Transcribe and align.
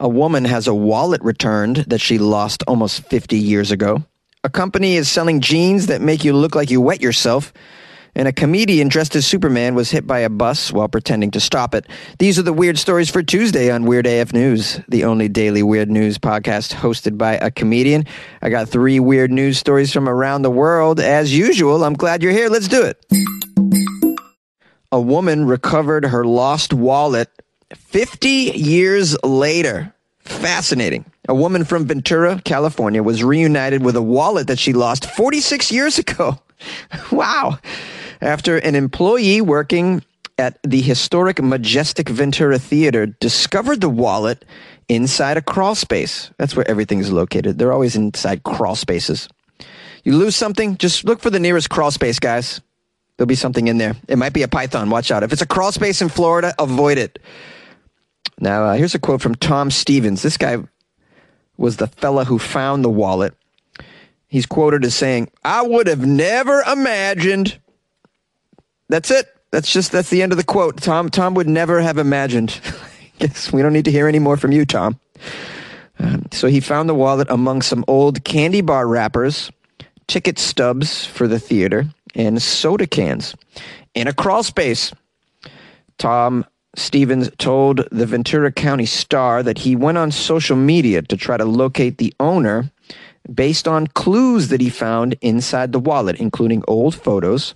A 0.00 0.08
woman 0.08 0.44
has 0.44 0.68
a 0.68 0.74
wallet 0.74 1.20
returned 1.22 1.78
that 1.88 2.00
she 2.00 2.18
lost 2.18 2.62
almost 2.68 3.02
50 3.08 3.36
years 3.36 3.72
ago. 3.72 4.04
A 4.44 4.48
company 4.48 4.94
is 4.94 5.10
selling 5.10 5.40
jeans 5.40 5.88
that 5.88 6.00
make 6.00 6.22
you 6.22 6.34
look 6.34 6.54
like 6.54 6.70
you 6.70 6.80
wet 6.80 7.02
yourself. 7.02 7.52
And 8.14 8.28
a 8.28 8.32
comedian 8.32 8.86
dressed 8.86 9.16
as 9.16 9.26
Superman 9.26 9.74
was 9.74 9.90
hit 9.90 10.06
by 10.06 10.20
a 10.20 10.30
bus 10.30 10.72
while 10.72 10.88
pretending 10.88 11.32
to 11.32 11.40
stop 11.40 11.74
it. 11.74 11.84
These 12.20 12.38
are 12.38 12.42
the 12.42 12.52
weird 12.52 12.78
stories 12.78 13.10
for 13.10 13.24
Tuesday 13.24 13.72
on 13.72 13.86
Weird 13.86 14.06
AF 14.06 14.32
News, 14.32 14.80
the 14.88 15.02
only 15.02 15.28
daily 15.28 15.64
weird 15.64 15.90
news 15.90 16.16
podcast 16.16 16.74
hosted 16.74 17.18
by 17.18 17.34
a 17.34 17.50
comedian. 17.50 18.04
I 18.40 18.50
got 18.50 18.68
three 18.68 19.00
weird 19.00 19.32
news 19.32 19.58
stories 19.58 19.92
from 19.92 20.08
around 20.08 20.42
the 20.42 20.50
world. 20.50 21.00
As 21.00 21.36
usual, 21.36 21.82
I'm 21.82 21.94
glad 21.94 22.22
you're 22.22 22.30
here. 22.30 22.48
Let's 22.48 22.68
do 22.68 22.84
it. 22.84 23.04
A 24.92 25.00
woman 25.00 25.44
recovered 25.44 26.04
her 26.04 26.24
lost 26.24 26.72
wallet 26.72 27.30
50 27.74 28.28
years 28.28 29.16
later. 29.22 29.92
Fascinating. 30.20 31.04
A 31.28 31.34
woman 31.34 31.64
from 31.64 31.86
Ventura, 31.86 32.40
California 32.44 33.02
was 33.02 33.24
reunited 33.24 33.82
with 33.82 33.96
a 33.96 34.02
wallet 34.02 34.46
that 34.46 34.58
she 34.58 34.72
lost 34.72 35.10
46 35.10 35.72
years 35.72 35.98
ago. 35.98 36.38
wow. 37.12 37.58
After 38.20 38.58
an 38.58 38.74
employee 38.74 39.40
working 39.40 40.02
at 40.38 40.58
the 40.62 40.80
historic 40.80 41.42
Majestic 41.42 42.08
Ventura 42.08 42.58
Theater 42.58 43.06
discovered 43.06 43.80
the 43.80 43.88
wallet 43.88 44.44
inside 44.88 45.36
a 45.36 45.42
crawl 45.42 45.74
space. 45.74 46.30
That's 46.38 46.56
where 46.56 46.68
everything's 46.68 47.10
located. 47.12 47.58
They're 47.58 47.72
always 47.72 47.96
inside 47.96 48.42
crawl 48.42 48.76
spaces. 48.76 49.28
You 50.04 50.16
lose 50.16 50.36
something, 50.36 50.78
just 50.78 51.04
look 51.04 51.20
for 51.20 51.30
the 51.30 51.40
nearest 51.40 51.68
crawl 51.68 51.90
space, 51.90 52.18
guys. 52.18 52.60
There'll 53.16 53.26
be 53.26 53.34
something 53.34 53.66
in 53.66 53.78
there. 53.78 53.96
It 54.06 54.16
might 54.16 54.32
be 54.32 54.42
a 54.42 54.48
python. 54.48 54.90
Watch 54.90 55.10
out. 55.10 55.24
If 55.24 55.32
it's 55.32 55.42
a 55.42 55.46
crawl 55.46 55.72
space 55.72 56.00
in 56.00 56.08
Florida, 56.08 56.54
avoid 56.58 56.98
it. 56.98 57.18
Now, 58.40 58.66
uh, 58.66 58.74
here's 58.74 58.94
a 58.94 58.98
quote 58.98 59.20
from 59.20 59.34
Tom 59.34 59.70
Stevens. 59.70 60.22
This 60.22 60.36
guy 60.36 60.58
was 61.56 61.76
the 61.76 61.88
fella 61.88 62.24
who 62.24 62.38
found 62.38 62.84
the 62.84 62.90
wallet. 62.90 63.34
He's 64.28 64.46
quoted 64.46 64.84
as 64.84 64.94
saying, 64.94 65.30
I 65.44 65.62
would 65.62 65.86
have 65.86 66.06
never 66.06 66.62
imagined. 66.62 67.58
That's 68.88 69.10
it. 69.10 69.26
That's 69.50 69.72
just, 69.72 69.92
that's 69.92 70.10
the 70.10 70.22
end 70.22 70.32
of 70.32 70.38
the 70.38 70.44
quote. 70.44 70.80
Tom, 70.80 71.08
Tom 71.08 71.34
would 71.34 71.48
never 71.48 71.80
have 71.80 71.98
imagined. 71.98 72.60
Guess 73.18 73.52
we 73.52 73.62
don't 73.62 73.72
need 73.72 73.86
to 73.86 73.90
hear 73.90 74.06
any 74.06 74.18
more 74.18 74.36
from 74.36 74.52
you, 74.52 74.64
Tom. 74.64 75.00
Um, 75.98 76.26
so 76.30 76.46
he 76.46 76.60
found 76.60 76.88
the 76.88 76.94
wallet 76.94 77.28
among 77.30 77.62
some 77.62 77.84
old 77.88 78.22
candy 78.22 78.60
bar 78.60 78.86
wrappers, 78.86 79.50
ticket 80.06 80.38
stubs 80.38 81.04
for 81.04 81.26
the 81.26 81.40
theater, 81.40 81.86
and 82.14 82.40
soda 82.40 82.86
cans 82.86 83.34
in 83.94 84.06
a 84.06 84.12
crawl 84.12 84.42
space. 84.42 84.92
Tom 85.96 86.44
Stevens 86.78 87.30
told 87.38 87.88
the 87.90 88.06
Ventura 88.06 88.52
County 88.52 88.86
Star 88.86 89.42
that 89.42 89.58
he 89.58 89.74
went 89.74 89.98
on 89.98 90.10
social 90.10 90.56
media 90.56 91.02
to 91.02 91.16
try 91.16 91.36
to 91.36 91.44
locate 91.44 91.98
the 91.98 92.14
owner 92.20 92.70
based 93.32 93.68
on 93.68 93.88
clues 93.88 94.48
that 94.48 94.60
he 94.60 94.70
found 94.70 95.16
inside 95.20 95.72
the 95.72 95.80
wallet, 95.80 96.16
including 96.16 96.62
old 96.68 96.94
photos, 96.94 97.54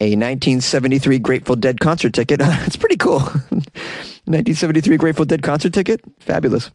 a 0.00 0.16
1973 0.16 1.18
Grateful 1.18 1.56
Dead 1.56 1.80
concert 1.80 2.12
ticket. 2.12 2.40
it's 2.44 2.76
pretty 2.76 2.96
cool. 2.96 3.20
1973 4.26 4.96
Grateful 4.96 5.24
Dead 5.24 5.42
concert 5.42 5.72
ticket? 5.72 6.00
Fabulous. 6.20 6.70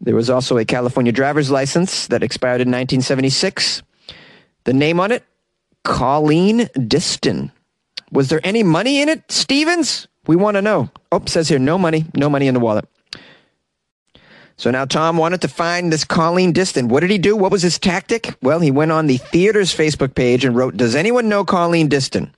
There 0.00 0.16
was 0.16 0.28
also 0.28 0.58
a 0.58 0.64
California 0.64 1.12
driver's 1.12 1.50
license 1.50 2.08
that 2.08 2.22
expired 2.22 2.60
in 2.60 2.68
1976. 2.68 3.82
The 4.64 4.72
name 4.72 5.00
on 5.00 5.12
it, 5.12 5.22
Colleen 5.84 6.68
Diston. 6.74 7.52
Was 8.10 8.28
there 8.28 8.40
any 8.42 8.62
money 8.62 9.00
in 9.00 9.08
it, 9.08 9.30
Stevens? 9.30 10.08
We 10.26 10.36
want 10.36 10.56
to 10.56 10.62
know. 10.62 10.90
Oh, 11.12 11.22
says 11.26 11.48
here, 11.48 11.58
no 11.58 11.78
money, 11.78 12.06
no 12.14 12.30
money 12.30 12.46
in 12.48 12.54
the 12.54 12.60
wallet. 12.60 12.88
So 14.56 14.70
now 14.70 14.84
Tom 14.84 15.16
wanted 15.16 15.40
to 15.42 15.48
find 15.48 15.92
this 15.92 16.04
Colleen 16.04 16.52
Diston. 16.52 16.88
What 16.88 17.00
did 17.00 17.10
he 17.10 17.18
do? 17.18 17.36
What 17.36 17.50
was 17.50 17.62
his 17.62 17.78
tactic? 17.78 18.36
Well, 18.40 18.60
he 18.60 18.70
went 18.70 18.92
on 18.92 19.06
the 19.06 19.16
theater's 19.16 19.74
Facebook 19.74 20.14
page 20.14 20.44
and 20.44 20.54
wrote, 20.54 20.76
Does 20.76 20.94
anyone 20.94 21.28
know 21.28 21.44
Colleen 21.44 21.88
Diston? 21.88 22.32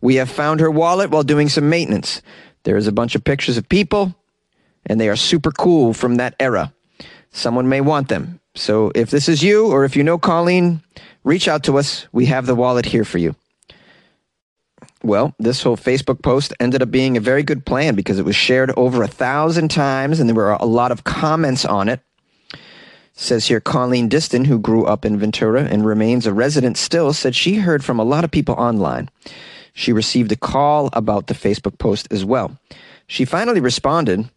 We 0.00 0.14
have 0.14 0.30
found 0.30 0.60
her 0.60 0.70
wallet 0.70 1.10
while 1.10 1.22
doing 1.22 1.48
some 1.48 1.68
maintenance. 1.68 2.22
There 2.64 2.76
is 2.76 2.86
a 2.86 2.92
bunch 2.92 3.14
of 3.14 3.24
pictures 3.24 3.58
of 3.58 3.68
people, 3.68 4.14
and 4.86 5.00
they 5.00 5.08
are 5.08 5.16
super 5.16 5.50
cool 5.50 5.92
from 5.92 6.16
that 6.16 6.34
era. 6.40 6.72
Someone 7.30 7.68
may 7.68 7.82
want 7.82 8.08
them. 8.08 8.40
So 8.54 8.90
if 8.94 9.10
this 9.10 9.28
is 9.28 9.42
you, 9.42 9.66
or 9.66 9.84
if 9.84 9.94
you 9.94 10.02
know 10.02 10.18
Colleen, 10.18 10.82
reach 11.22 11.48
out 11.48 11.64
to 11.64 11.78
us. 11.78 12.06
We 12.12 12.26
have 12.26 12.46
the 12.46 12.54
wallet 12.54 12.86
here 12.86 13.04
for 13.04 13.18
you. 13.18 13.36
Well, 15.02 15.34
this 15.38 15.62
whole 15.62 15.76
Facebook 15.76 16.22
post 16.22 16.52
ended 16.58 16.82
up 16.82 16.90
being 16.90 17.16
a 17.16 17.20
very 17.20 17.42
good 17.42 17.64
plan 17.64 17.94
because 17.94 18.18
it 18.18 18.24
was 18.24 18.34
shared 18.34 18.72
over 18.76 19.02
a 19.02 19.08
thousand 19.08 19.70
times 19.70 20.18
and 20.18 20.28
there 20.28 20.34
were 20.34 20.52
a 20.52 20.64
lot 20.64 20.90
of 20.90 21.04
comments 21.04 21.64
on 21.64 21.88
it. 21.88 22.00
says 23.12 23.46
here 23.46 23.60
Colleen 23.60 24.08
Diston, 24.08 24.44
who 24.44 24.58
grew 24.58 24.84
up 24.84 25.04
in 25.04 25.18
Ventura 25.18 25.64
and 25.64 25.86
remains 25.86 26.26
a 26.26 26.32
resident 26.32 26.76
still, 26.76 27.12
said 27.12 27.34
she 27.34 27.56
heard 27.56 27.84
from 27.84 28.00
a 28.00 28.04
lot 28.04 28.24
of 28.24 28.30
people 28.30 28.54
online. 28.56 29.08
She 29.72 29.92
received 29.92 30.32
a 30.32 30.36
call 30.36 30.90
about 30.92 31.28
the 31.28 31.34
Facebook 31.34 31.78
post 31.78 32.08
as 32.10 32.24
well. 32.24 32.58
She 33.06 33.24
finally 33.24 33.60
responded 33.60 34.28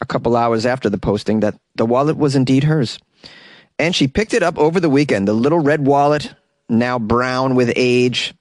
a 0.00 0.06
couple 0.06 0.36
hours 0.36 0.64
after 0.64 0.88
the 0.88 0.98
posting 0.98 1.40
that 1.40 1.58
the 1.74 1.86
wallet 1.86 2.16
was 2.16 2.34
indeed 2.34 2.64
hers. 2.64 2.98
And 3.78 3.94
she 3.94 4.08
picked 4.08 4.34
it 4.34 4.42
up 4.42 4.58
over 4.58 4.80
the 4.80 4.88
weekend, 4.88 5.28
the 5.28 5.34
little 5.34 5.60
red 5.60 5.86
wallet, 5.86 6.34
now 6.68 6.98
brown 6.98 7.54
with 7.54 7.72
age, 7.76 8.34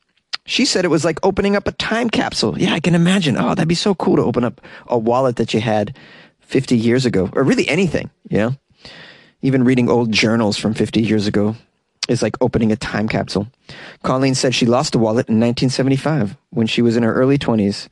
she 0.47 0.66
said 0.66 0.85
it 0.85 0.90
was 0.90 1.06
like 1.06 1.19
opening 1.24 1.56
up 1.56 1.68
a 1.68 1.74
time 1.74 2.09
capsule. 2.09 2.58
Yeah, 2.58 2.74
I 2.74 2.80
can 2.80 2.96
imagine. 2.96 3.38
Oh, 3.38 3.50
that'd 3.50 3.68
be 3.68 3.75
so 3.75 3.94
cool 3.94 4.16
to 4.16 4.24
open 4.24 4.46
up 4.46 4.62
a 4.88 4.97
wallet 4.97 5.35
that 5.35 5.53
you 5.53 5.59
had 5.59 5.96
50 6.40 6.75
years 6.75 7.06
ago, 7.06 7.30
or 7.34 7.44
really 7.44 7.68
anything, 7.68 8.09
you 8.30 8.38
know? 8.38 8.56
Even 9.41 9.66
reading 9.66 9.90
old 9.90 10.12
journals 10.12 10.57
from 10.57 10.74
50 10.74 11.02
years 11.02 11.28
ago 11.28 11.56
is 12.07 12.22
like 12.22 12.38
opening 12.40 12.72
a 12.72 12.78
time 12.78 13.09
capsule. 13.09 13.47
Colleen 14.03 14.34
said 14.34 14.56
she 14.56 14.66
lost 14.66 14.96
a 14.96 14.97
wallet 14.97 15.28
in 15.28 15.36
1975 15.36 16.38
when 16.52 16.66
she 16.66 16.81
was 16.81 16.96
in 16.96 17.03
her 17.03 17.13
early 17.13 17.38
20s 17.38 17.90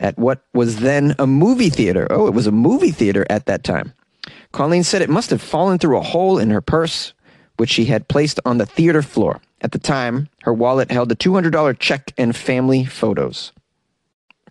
at 0.00 0.18
what 0.18 0.42
was 0.54 0.76
then 0.76 1.14
a 1.18 1.26
movie 1.26 1.68
theater. 1.68 2.06
Oh, 2.10 2.26
it 2.26 2.34
was 2.34 2.46
a 2.46 2.52
movie 2.52 2.90
theater 2.90 3.26
at 3.28 3.44
that 3.46 3.64
time. 3.64 3.92
Colleen 4.52 4.82
said 4.82 5.02
it 5.02 5.10
must 5.10 5.28
have 5.28 5.42
fallen 5.42 5.78
through 5.78 5.98
a 5.98 6.02
hole 6.02 6.38
in 6.38 6.48
her 6.50 6.62
purse, 6.62 7.12
which 7.58 7.70
she 7.70 7.84
had 7.84 8.08
placed 8.08 8.40
on 8.46 8.56
the 8.56 8.66
theater 8.66 9.02
floor. 9.02 9.42
At 9.62 9.72
the 9.72 9.78
time, 9.78 10.28
her 10.42 10.52
wallet 10.52 10.90
held 10.90 11.10
a 11.12 11.14
$200 11.14 11.78
check 11.78 12.12
and 12.18 12.34
family 12.34 12.84
photos. 12.84 13.52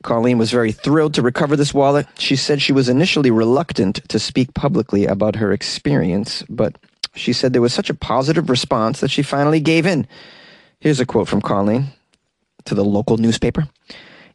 Colleen 0.03 0.37
was 0.37 0.51
very 0.51 0.71
thrilled 0.71 1.13
to 1.13 1.21
recover 1.21 1.55
this 1.55 1.73
wallet. 1.73 2.07
She 2.17 2.35
said 2.35 2.61
she 2.61 2.73
was 2.73 2.89
initially 2.89 3.29
reluctant 3.29 4.07
to 4.09 4.17
speak 4.17 4.53
publicly 4.53 5.05
about 5.05 5.35
her 5.35 5.51
experience, 5.51 6.43
but 6.49 6.77
she 7.13 7.33
said 7.33 7.53
there 7.53 7.61
was 7.61 7.73
such 7.73 7.89
a 7.89 7.93
positive 7.93 8.49
response 8.49 9.01
that 9.01 9.11
she 9.11 9.21
finally 9.21 9.59
gave 9.59 9.85
in. 9.85 10.07
Here's 10.79 10.99
a 10.99 11.05
quote 11.05 11.27
from 11.27 11.41
Colleen 11.41 11.87
to 12.65 12.73
the 12.73 12.85
local 12.85 13.17
newspaper. 13.17 13.67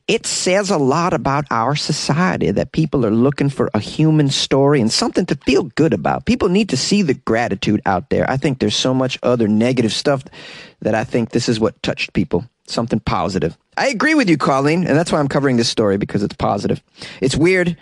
It 0.08 0.24
says 0.24 0.70
a 0.70 0.78
lot 0.78 1.14
about 1.14 1.46
our 1.50 1.74
society 1.74 2.52
that 2.52 2.70
people 2.70 3.04
are 3.04 3.10
looking 3.10 3.48
for 3.48 3.70
a 3.74 3.80
human 3.80 4.28
story 4.28 4.80
and 4.80 4.92
something 4.92 5.26
to 5.26 5.34
feel 5.34 5.64
good 5.64 5.92
about. 5.92 6.26
People 6.26 6.48
need 6.48 6.68
to 6.68 6.76
see 6.76 7.02
the 7.02 7.14
gratitude 7.14 7.82
out 7.86 8.08
there. 8.08 8.28
I 8.30 8.36
think 8.36 8.60
there's 8.60 8.76
so 8.76 8.94
much 8.94 9.18
other 9.24 9.48
negative 9.48 9.92
stuff 9.92 10.22
that 10.80 10.94
I 10.94 11.02
think 11.02 11.30
this 11.30 11.48
is 11.48 11.58
what 11.58 11.82
touched 11.82 12.12
people. 12.12 12.44
Something 12.68 13.00
positive. 13.00 13.58
I 13.76 13.88
agree 13.88 14.14
with 14.14 14.30
you, 14.30 14.36
Colleen, 14.36 14.86
and 14.86 14.96
that's 14.96 15.10
why 15.10 15.18
I'm 15.18 15.28
covering 15.28 15.56
this 15.56 15.68
story 15.68 15.96
because 15.96 16.22
it's 16.22 16.36
positive. 16.36 16.80
It's 17.20 17.36
weird, 17.36 17.76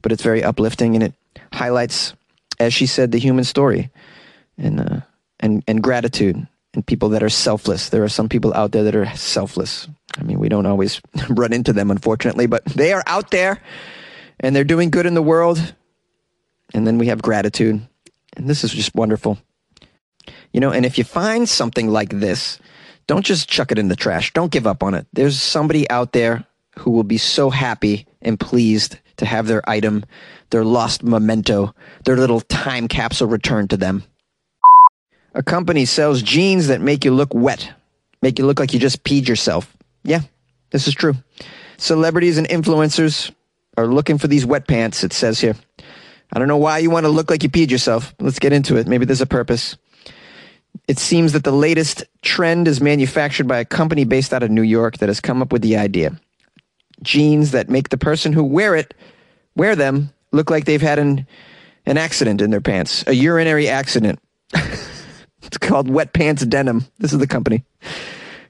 but 0.00 0.12
it's 0.12 0.22
very 0.22 0.42
uplifting 0.42 0.94
and 0.94 1.04
it 1.04 1.14
highlights, 1.52 2.14
as 2.58 2.72
she 2.72 2.86
said, 2.86 3.12
the 3.12 3.18
human 3.18 3.44
story 3.44 3.90
and 4.56 4.80
uh, 4.80 5.00
and 5.40 5.62
and 5.68 5.82
gratitude 5.82 6.46
and 6.72 6.86
people 6.86 7.10
that 7.10 7.22
are 7.22 7.28
selfless. 7.28 7.90
There 7.90 8.04
are 8.04 8.08
some 8.08 8.28
people 8.28 8.54
out 8.54 8.72
there 8.72 8.84
that 8.84 8.96
are 8.96 9.14
selfless. 9.14 9.88
I 10.18 10.22
mean, 10.22 10.38
we 10.38 10.48
don't 10.48 10.66
always 10.66 11.00
run 11.28 11.52
into 11.52 11.72
them, 11.72 11.90
unfortunately, 11.90 12.46
but 12.46 12.64
they 12.64 12.92
are 12.92 13.02
out 13.06 13.30
there 13.30 13.60
and 14.40 14.54
they're 14.54 14.64
doing 14.64 14.90
good 14.90 15.06
in 15.06 15.14
the 15.14 15.22
world. 15.22 15.74
And 16.74 16.86
then 16.86 16.98
we 16.98 17.06
have 17.08 17.22
gratitude. 17.22 17.86
And 18.36 18.48
this 18.48 18.64
is 18.64 18.72
just 18.72 18.94
wonderful. 18.94 19.38
You 20.52 20.60
know, 20.60 20.72
and 20.72 20.84
if 20.84 20.98
you 20.98 21.04
find 21.04 21.48
something 21.48 21.88
like 21.88 22.10
this, 22.10 22.58
don't 23.06 23.24
just 23.24 23.48
chuck 23.48 23.70
it 23.70 23.78
in 23.78 23.88
the 23.88 23.96
trash. 23.96 24.32
Don't 24.32 24.50
give 24.50 24.66
up 24.66 24.82
on 24.82 24.94
it. 24.94 25.06
There's 25.12 25.40
somebody 25.40 25.88
out 25.90 26.12
there 26.12 26.44
who 26.78 26.90
will 26.90 27.04
be 27.04 27.18
so 27.18 27.50
happy 27.50 28.06
and 28.20 28.38
pleased 28.38 28.98
to 29.18 29.26
have 29.26 29.46
their 29.46 29.68
item, 29.68 30.04
their 30.50 30.64
lost 30.64 31.02
memento, 31.02 31.74
their 32.04 32.16
little 32.16 32.40
time 32.40 32.88
capsule 32.88 33.28
returned 33.28 33.70
to 33.70 33.76
them. 33.76 34.02
A 35.34 35.42
company 35.42 35.84
sells 35.84 36.22
jeans 36.22 36.68
that 36.68 36.80
make 36.80 37.04
you 37.04 37.12
look 37.12 37.32
wet, 37.32 37.72
make 38.22 38.38
you 38.38 38.46
look 38.46 38.58
like 38.58 38.72
you 38.72 38.80
just 38.80 39.04
peed 39.04 39.28
yourself. 39.28 39.75
Yeah, 40.06 40.20
this 40.70 40.88
is 40.88 40.94
true. 40.94 41.14
Celebrities 41.76 42.38
and 42.38 42.48
influencers 42.48 43.32
are 43.76 43.86
looking 43.86 44.18
for 44.18 44.28
these 44.28 44.46
wet 44.46 44.66
pants, 44.66 45.04
it 45.04 45.12
says 45.12 45.40
here. 45.40 45.56
I 46.32 46.38
don't 46.38 46.48
know 46.48 46.56
why 46.56 46.78
you 46.78 46.90
want 46.90 47.04
to 47.04 47.10
look 47.10 47.30
like 47.30 47.42
you 47.42 47.48
peed 47.48 47.70
yourself. 47.70 48.14
Let's 48.20 48.38
get 48.38 48.52
into 48.52 48.76
it. 48.76 48.86
Maybe 48.86 49.04
there's 49.04 49.20
a 49.20 49.26
purpose. 49.26 49.76
It 50.88 50.98
seems 50.98 51.32
that 51.32 51.44
the 51.44 51.52
latest 51.52 52.04
trend 52.22 52.68
is 52.68 52.80
manufactured 52.80 53.48
by 53.48 53.58
a 53.58 53.64
company 53.64 54.04
based 54.04 54.32
out 54.32 54.42
of 54.42 54.50
New 54.50 54.62
York 54.62 54.98
that 54.98 55.08
has 55.08 55.20
come 55.20 55.42
up 55.42 55.52
with 55.52 55.62
the 55.62 55.76
idea. 55.76 56.18
Jeans 57.02 57.50
that 57.50 57.68
make 57.68 57.88
the 57.88 57.98
person 57.98 58.32
who 58.32 58.44
wear 58.44 58.74
it, 58.76 58.94
wear 59.56 59.74
them, 59.74 60.12
look 60.32 60.50
like 60.50 60.64
they've 60.64 60.80
had 60.80 60.98
an 60.98 61.26
an 61.86 61.98
accident 61.98 62.40
in 62.40 62.50
their 62.50 62.60
pants, 62.60 63.04
a 63.06 63.14
urinary 63.14 63.68
accident. 63.68 64.18
it's 64.54 65.58
called 65.60 65.88
Wet 65.88 66.12
Pants 66.12 66.44
Denim. 66.44 66.84
This 66.98 67.12
is 67.12 67.20
the 67.20 67.28
company. 67.28 67.64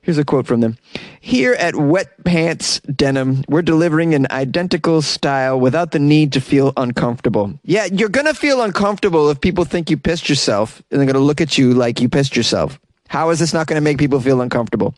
Here's 0.06 0.19
a 0.19 0.25
quote 0.25 0.47
from 0.47 0.61
them. 0.61 0.79
Here 1.20 1.55
at 1.55 1.75
Wet 1.75 2.23
Pants 2.23 2.79
Denim, 2.82 3.43
we're 3.49 3.61
delivering 3.61 4.14
an 4.14 4.29
identical 4.31 5.03
style 5.03 5.58
without 5.58 5.91
the 5.91 5.99
need 5.99 6.32
to 6.35 6.41
feel 6.41 6.73
uncomfortable. 6.76 7.58
Yeah, 7.64 7.87
you're 7.87 8.08
going 8.08 8.26
to 8.26 8.35
feel 8.35 8.62
uncomfortable 8.62 9.31
if 9.31 9.41
people 9.41 9.64
think 9.64 9.91
you 9.91 9.97
pissed 9.97 10.29
yourself 10.29 10.81
and 10.93 11.00
they're 11.00 11.06
going 11.06 11.14
to 11.14 11.19
look 11.19 11.41
at 11.41 11.58
you 11.58 11.75
like 11.75 12.00
you 12.00 12.08
pissed 12.08 12.37
yourself. 12.37 12.79
How 13.08 13.31
is 13.31 13.41
this 13.41 13.53
not 13.53 13.67
going 13.67 13.79
to 13.79 13.82
make 13.82 13.99
people 13.99 14.20
feel 14.20 14.41
uncomfortable? 14.43 14.94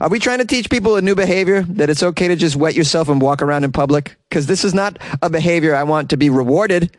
Are 0.00 0.08
we 0.08 0.18
trying 0.18 0.38
to 0.38 0.44
teach 0.44 0.68
people 0.68 0.96
a 0.96 1.00
new 1.00 1.14
behavior 1.14 1.62
that 1.62 1.88
it's 1.88 2.02
okay 2.02 2.26
to 2.26 2.34
just 2.34 2.56
wet 2.56 2.74
yourself 2.74 3.08
and 3.08 3.20
walk 3.20 3.42
around 3.42 3.62
in 3.62 3.70
public? 3.70 4.16
Because 4.28 4.48
this 4.48 4.64
is 4.64 4.74
not 4.74 4.98
a 5.22 5.30
behavior 5.30 5.76
I 5.76 5.84
want 5.84 6.10
to 6.10 6.16
be 6.16 6.28
rewarded. 6.28 6.96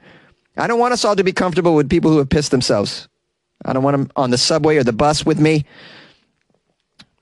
I 0.56 0.68
don't 0.68 0.80
want 0.80 0.94
us 0.94 1.04
all 1.04 1.18
to 1.18 1.24
be 1.25 1.33
comfortable 1.33 1.75
with 1.75 1.89
people 1.89 2.12
who 2.12 2.19
have 2.19 2.30
pissed 2.30 2.51
themselves. 2.51 3.09
I 3.65 3.74
don't 3.74 3.83
want 3.83 3.97
them 3.97 4.12
on 4.15 4.30
the 4.30 4.38
subway 4.38 4.77
or 4.77 4.86
the 4.86 4.94
bus 4.94 5.25
with 5.25 5.38
me. 5.38 5.65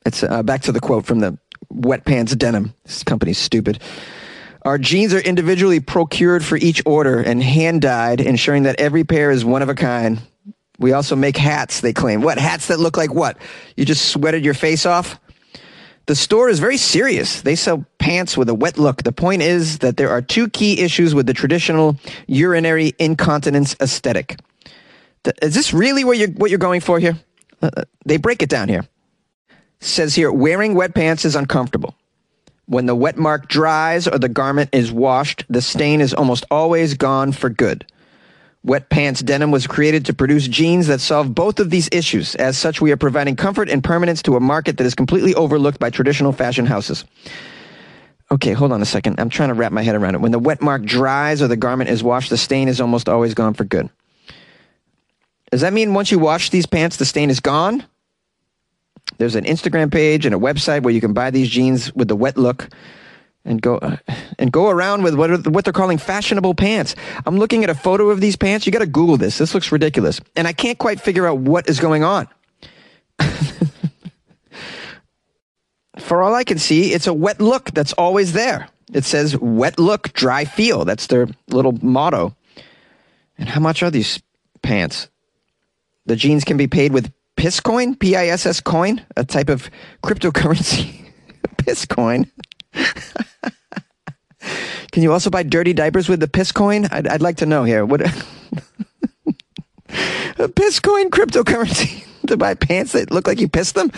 It's 0.05 0.23
uh, 0.23 0.43
back 0.43 0.61
to 0.63 0.71
the 0.71 0.79
quote 0.79 1.05
from 1.05 1.19
the 1.19 1.37
Wet 1.69 2.05
Pants 2.05 2.35
Denim. 2.35 2.73
This 2.85 3.03
company's 3.03 3.37
stupid. 3.37 3.79
Our 4.63 4.77
jeans 4.77 5.13
are 5.13 5.19
individually 5.19 5.79
procured 5.79 6.43
for 6.43 6.57
each 6.57 6.81
order 6.85 7.19
and 7.19 7.41
hand 7.41 7.81
dyed, 7.81 8.19
ensuring 8.19 8.63
that 8.63 8.79
every 8.79 9.03
pair 9.03 9.31
is 9.31 9.45
one 9.45 9.61
of 9.61 9.69
a 9.69 9.75
kind. 9.75 10.21
We 10.79 10.93
also 10.93 11.15
make 11.15 11.37
hats, 11.37 11.81
they 11.81 11.93
claim. 11.93 12.21
What? 12.21 12.37
Hats 12.37 12.67
that 12.67 12.79
look 12.79 12.97
like 12.97 13.13
what? 13.13 13.37
You 13.75 13.85
just 13.85 14.05
sweated 14.11 14.43
your 14.43 14.53
face 14.53 14.85
off? 14.85 15.19
The 16.07 16.15
store 16.15 16.49
is 16.49 16.59
very 16.59 16.77
serious. 16.77 17.41
They 17.41 17.55
sell 17.55 17.85
pants 17.99 18.35
with 18.35 18.49
a 18.49 18.55
wet 18.55 18.77
look. 18.79 19.03
The 19.03 19.11
point 19.11 19.43
is 19.43 19.79
that 19.79 19.97
there 19.97 20.09
are 20.09 20.21
two 20.21 20.49
key 20.49 20.79
issues 20.81 21.13
with 21.13 21.27
the 21.27 21.33
traditional 21.33 21.97
urinary 22.27 22.93
incontinence 22.97 23.75
aesthetic. 23.79 24.39
Is 25.41 25.53
this 25.53 25.73
really 25.73 26.03
what 26.03 26.17
you're, 26.17 26.29
what 26.29 26.49
you're 26.49 26.59
going 26.59 26.81
for 26.81 26.99
here? 26.99 27.17
Uh, 27.61 27.69
uh, 27.77 27.83
they 28.05 28.17
break 28.17 28.41
it 28.41 28.49
down 28.49 28.69
here 28.69 28.87
says 29.79 30.15
here 30.15 30.31
wearing 30.31 30.75
wet 30.75 30.93
pants 30.93 31.25
is 31.25 31.35
uncomfortable. 31.35 31.95
When 32.65 32.85
the 32.85 32.95
wet 32.95 33.17
mark 33.17 33.47
dries 33.47 34.07
or 34.07 34.19
the 34.19 34.29
garment 34.29 34.69
is 34.73 34.91
washed, 34.91 35.45
the 35.49 35.61
stain 35.61 36.01
is 36.01 36.13
almost 36.13 36.45
always 36.51 36.93
gone 36.93 37.31
for 37.31 37.49
good. 37.49 37.85
Wet 38.63 38.89
Pants 38.89 39.21
Denim 39.21 39.51
was 39.51 39.67
created 39.67 40.05
to 40.05 40.13
produce 40.13 40.47
jeans 40.47 40.87
that 40.87 40.99
solve 40.99 41.33
both 41.33 41.59
of 41.59 41.69
these 41.69 41.87
issues. 41.93 42.35
As 42.35 42.57
such, 42.57 42.81
we 42.81 42.91
are 42.91 42.97
providing 42.97 43.37
comfort 43.37 43.69
and 43.69 43.81
permanence 43.81 44.21
to 44.23 44.35
a 44.35 44.41
market 44.41 44.77
that 44.77 44.83
is 44.85 44.93
completely 44.93 45.33
overlooked 45.33 45.79
by 45.79 45.89
traditional 45.89 46.33
fashion 46.33 46.65
houses. 46.65 47.05
Okay, 48.31 48.51
hold 48.51 48.73
on 48.73 48.81
a 48.81 48.85
second. 48.85 49.19
I'm 49.19 49.29
trying 49.29 49.49
to 49.49 49.55
wrap 49.55 49.71
my 49.71 49.81
head 49.81 49.95
around 49.95 50.15
it. 50.15 50.21
When 50.21 50.33
the 50.33 50.39
wet 50.39 50.61
mark 50.61 50.83
dries 50.83 51.41
or 51.41 51.47
the 51.47 51.55
garment 51.55 51.89
is 51.89 52.03
washed, 52.03 52.29
the 52.29 52.37
stain 52.37 52.67
is 52.67 52.81
almost 52.81 53.07
always 53.07 53.33
gone 53.33 53.53
for 53.53 53.63
good. 53.63 53.89
Does 55.51 55.61
that 55.61 55.73
mean 55.73 55.93
once 55.93 56.11
you 56.11 56.19
wash 56.19 56.49
these 56.49 56.65
pants, 56.65 56.97
the 56.97 57.05
stain 57.05 57.29
is 57.29 57.39
gone? 57.39 57.85
There's 59.17 59.35
an 59.35 59.45
Instagram 59.45 59.91
page 59.91 60.25
and 60.25 60.33
a 60.33 60.37
website 60.37 60.83
where 60.83 60.93
you 60.93 61.01
can 61.01 61.13
buy 61.13 61.31
these 61.31 61.49
jeans 61.49 61.93
with 61.93 62.07
the 62.07 62.15
wet 62.15 62.37
look 62.37 62.69
and 63.45 63.61
go 63.61 63.77
uh, 63.77 63.97
and 64.37 64.51
go 64.51 64.69
around 64.69 65.03
with 65.03 65.15
what 65.15 65.31
are, 65.31 65.37
what 65.49 65.65
they're 65.65 65.73
calling 65.73 65.97
fashionable 65.97 66.55
pants. 66.55 66.95
I'm 67.25 67.37
looking 67.37 67.63
at 67.63 67.69
a 67.69 67.75
photo 67.75 68.09
of 68.09 68.21
these 68.21 68.35
pants. 68.35 68.65
You 68.65 68.71
got 68.71 68.79
to 68.79 68.85
Google 68.85 69.17
this. 69.17 69.37
This 69.37 69.53
looks 69.53 69.71
ridiculous, 69.71 70.19
and 70.35 70.47
I 70.47 70.53
can't 70.53 70.77
quite 70.77 71.01
figure 71.01 71.27
out 71.27 71.39
what 71.39 71.69
is 71.69 71.79
going 71.79 72.03
on. 72.03 72.27
For 75.99 76.21
all 76.21 76.33
I 76.33 76.43
can 76.43 76.57
see, 76.57 76.93
it's 76.93 77.07
a 77.07 77.13
wet 77.13 77.41
look 77.41 77.71
that's 77.71 77.93
always 77.93 78.33
there. 78.33 78.69
It 78.93 79.03
says 79.03 79.37
"wet 79.37 79.79
look, 79.79 80.13
dry 80.13 80.45
feel." 80.45 80.85
That's 80.85 81.07
their 81.07 81.27
little 81.49 81.73
motto. 81.81 82.35
And 83.37 83.49
how 83.49 83.59
much 83.61 83.83
are 83.83 83.91
these 83.91 84.21
pants? 84.61 85.09
The 86.05 86.15
jeans 86.15 86.43
can 86.43 86.57
be 86.57 86.67
paid 86.67 86.91
with 86.91 87.11
Pisscoin, 87.39 87.97
P 87.97 88.17
I 88.17 88.27
S 88.27 88.45
S 88.45 88.59
coin, 88.59 89.01
a 89.15 89.23
type 89.23 89.47
of 89.47 89.71
cryptocurrency. 90.03 91.09
Pisscoin. 91.55 92.29
Can 94.91 95.03
you 95.03 95.13
also 95.13 95.29
buy 95.29 95.43
dirty 95.43 95.71
diapers 95.71 96.09
with 96.09 96.19
the 96.19 96.27
Pisscoin? 96.27 96.91
I'd, 96.91 97.07
I'd 97.07 97.21
like 97.21 97.37
to 97.37 97.45
know 97.45 97.63
here. 97.63 97.85
What 97.85 98.01
a 98.01 98.09
Pisscoin 100.49 101.11
cryptocurrency 101.11 102.05
to 102.27 102.35
buy 102.35 102.55
pants 102.55 102.91
that 102.91 103.09
look 103.09 103.25
like 103.25 103.39
you 103.39 103.47
pissed 103.47 103.75
them? 103.75 103.89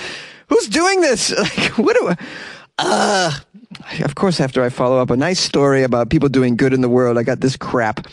Who's 0.50 0.68
doing 0.68 1.02
this? 1.02 1.32
Like, 1.36 1.80
what 1.80 1.98
do 1.98 2.10
I, 2.10 2.18
uh, 2.78 3.32
of 4.04 4.14
course, 4.14 4.40
after 4.40 4.62
I 4.64 4.70
follow 4.70 5.00
up 5.00 5.10
a 5.10 5.18
nice 5.18 5.40
story 5.40 5.82
about 5.82 6.12
people 6.12 6.30
doing 6.30 6.58
good 6.58 6.74
in 6.74 6.82
the 6.82 6.90
world, 6.90 7.18
I 7.18 7.24
got 7.24 7.40
this 7.40 7.58
crap. 7.58 8.06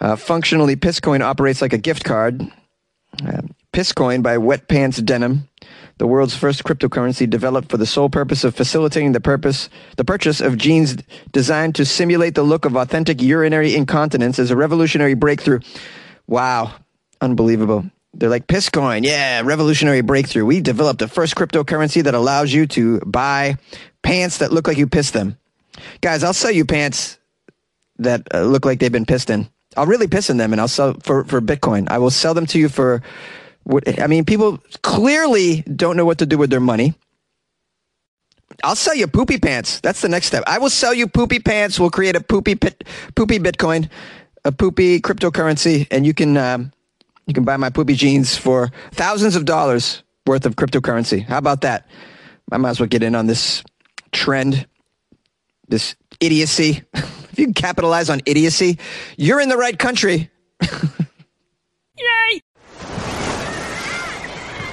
Uh, 0.00 0.16
functionally, 0.16 0.76
Pisscoin 0.76 1.20
operates 1.20 1.60
like 1.60 1.74
a 1.74 1.78
gift 1.78 2.04
card. 2.04 2.40
Uh, 3.22 3.42
Pisscoin 3.72 4.22
by 4.22 4.36
Wet 4.36 4.66
Pants 4.66 4.98
Denim, 4.98 5.48
the 5.98 6.06
world's 6.06 6.34
first 6.34 6.64
cryptocurrency 6.64 7.28
developed 7.28 7.70
for 7.70 7.76
the 7.76 7.86
sole 7.86 8.08
purpose 8.08 8.42
of 8.42 8.54
facilitating 8.54 9.12
the 9.12 9.20
purpose 9.20 9.68
the 9.96 10.04
purchase 10.04 10.40
of 10.40 10.56
jeans 10.56 10.96
designed 11.30 11.76
to 11.76 11.84
simulate 11.84 12.34
the 12.34 12.42
look 12.42 12.64
of 12.64 12.74
authentic 12.74 13.22
urinary 13.22 13.76
incontinence 13.76 14.38
is 14.38 14.50
a 14.50 14.56
revolutionary 14.56 15.14
breakthrough. 15.14 15.60
Wow, 16.26 16.74
unbelievable. 17.20 17.84
They're 18.12 18.28
like 18.28 18.48
Pisscoin, 18.48 19.04
yeah, 19.04 19.42
revolutionary 19.44 20.00
breakthrough. 20.00 20.44
We 20.44 20.60
developed 20.60 20.98
the 20.98 21.06
first 21.06 21.36
cryptocurrency 21.36 22.02
that 22.02 22.14
allows 22.14 22.52
you 22.52 22.66
to 22.68 22.98
buy 23.00 23.56
pants 24.02 24.38
that 24.38 24.52
look 24.52 24.66
like 24.66 24.78
you 24.78 24.88
pissed 24.88 25.12
them. 25.12 25.38
Guys, 26.00 26.24
I'll 26.24 26.32
sell 26.32 26.50
you 26.50 26.64
pants 26.64 27.18
that 27.98 28.26
uh, 28.34 28.42
look 28.42 28.64
like 28.64 28.80
they've 28.80 28.90
been 28.90 29.06
pissed 29.06 29.30
in. 29.30 29.48
I'll 29.76 29.86
really 29.86 30.08
piss 30.08 30.28
in 30.28 30.38
them 30.38 30.52
and 30.52 30.60
I'll 30.60 30.66
sell 30.66 30.94
for 31.02 31.22
for 31.24 31.40
Bitcoin. 31.40 31.88
I 31.88 31.98
will 31.98 32.10
sell 32.10 32.34
them 32.34 32.46
to 32.46 32.58
you 32.58 32.68
for 32.68 33.02
I 33.98 34.06
mean, 34.06 34.24
people 34.24 34.58
clearly 34.82 35.62
don't 35.62 35.96
know 35.96 36.04
what 36.04 36.18
to 36.18 36.26
do 36.26 36.38
with 36.38 36.50
their 36.50 36.60
money. 36.60 36.94
I'll 38.64 38.76
sell 38.76 38.94
you 38.94 39.06
poopy 39.06 39.38
pants. 39.38 39.80
That's 39.80 40.00
the 40.00 40.08
next 40.08 40.26
step. 40.26 40.44
I 40.46 40.58
will 40.58 40.70
sell 40.70 40.92
you 40.92 41.06
poopy 41.06 41.38
pants. 41.38 41.78
We'll 41.78 41.90
create 41.90 42.16
a 42.16 42.20
poopy 42.20 42.56
pit, 42.56 42.84
poopy 43.14 43.38
Bitcoin, 43.38 43.88
a 44.44 44.52
poopy 44.52 45.00
cryptocurrency, 45.00 45.86
and 45.90 46.04
you 46.04 46.12
can 46.12 46.36
um, 46.36 46.72
you 47.26 47.34
can 47.34 47.44
buy 47.44 47.56
my 47.56 47.70
poopy 47.70 47.94
jeans 47.94 48.36
for 48.36 48.70
thousands 48.92 49.36
of 49.36 49.44
dollars 49.44 50.02
worth 50.26 50.46
of 50.46 50.56
cryptocurrency. 50.56 51.24
How 51.24 51.38
about 51.38 51.62
that? 51.62 51.86
I 52.52 52.56
might 52.56 52.70
as 52.70 52.80
well 52.80 52.88
get 52.88 53.02
in 53.02 53.14
on 53.14 53.26
this 53.26 53.62
trend, 54.12 54.66
this 55.68 55.94
idiocy. 56.18 56.82
if 56.94 57.38
you 57.38 57.46
can 57.46 57.54
capitalize 57.54 58.10
on 58.10 58.20
idiocy, 58.26 58.78
you're 59.16 59.40
in 59.40 59.48
the 59.48 59.56
right 59.56 59.78
country. 59.78 60.30
Yay! 60.60 62.42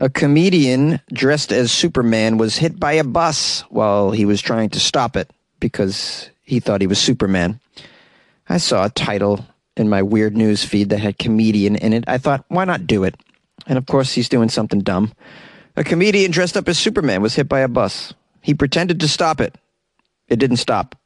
A 0.00 0.08
comedian 0.08 0.98
dressed 1.12 1.52
as 1.52 1.70
Superman 1.70 2.38
was 2.38 2.56
hit 2.56 2.80
by 2.80 2.92
a 2.92 3.04
bus 3.04 3.60
while 3.68 4.12
he 4.12 4.24
was 4.24 4.40
trying 4.40 4.70
to 4.70 4.80
stop 4.80 5.14
it 5.14 5.30
because 5.60 6.30
he 6.42 6.58
thought 6.58 6.80
he 6.80 6.86
was 6.86 6.98
Superman. 6.98 7.60
I 8.48 8.56
saw 8.56 8.86
a 8.86 8.90
title 8.90 9.44
in 9.76 9.90
my 9.90 10.00
weird 10.00 10.34
news 10.38 10.64
feed 10.64 10.88
that 10.88 11.00
had 11.00 11.18
comedian 11.18 11.76
in 11.76 11.92
it. 11.92 12.04
I 12.06 12.16
thought, 12.16 12.46
why 12.48 12.64
not 12.64 12.86
do 12.86 13.04
it? 13.04 13.14
And 13.66 13.76
of 13.76 13.84
course, 13.84 14.12
he's 14.14 14.30
doing 14.30 14.48
something 14.48 14.80
dumb. 14.80 15.12
A 15.76 15.84
comedian 15.84 16.30
dressed 16.30 16.56
up 16.56 16.66
as 16.66 16.78
Superman 16.78 17.20
was 17.20 17.34
hit 17.34 17.46
by 17.46 17.60
a 17.60 17.68
bus. 17.68 18.14
He 18.40 18.54
pretended 18.54 19.00
to 19.00 19.08
stop 19.08 19.38
it. 19.38 19.54
It 20.28 20.38
didn't 20.38 20.56
stop. 20.56 20.96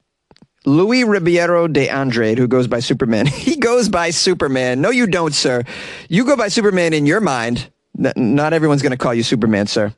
Luis 0.65 1.05
Ribeiro 1.05 1.67
de 1.67 1.89
Andrade, 1.89 2.39
who 2.39 2.47
goes 2.47 2.69
by 2.69 2.79
Superman, 2.79 3.27
he 3.27 3.57
goes 3.57 3.89
by 3.89 4.11
Superman. 4.11 4.81
No, 4.81 4.91
you 4.91 5.09
don't, 5.09 5.35
sir. 5.35 5.65
You 6.09 6.25
go 6.25 6.37
by 6.37 6.47
Superman 6.47 6.93
in 6.93 7.07
your 7.07 7.21
mind. 7.21 7.71
Not 7.97 8.53
everyone's 8.53 8.83
going 8.83 8.93
to 8.93 8.99
call 8.99 9.15
you 9.15 9.23
Superman, 9.23 9.67
sir. 9.67 9.95